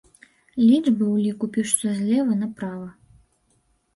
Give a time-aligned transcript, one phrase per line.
[0.69, 2.89] Лічбы ў ліку пішуцца злева направа.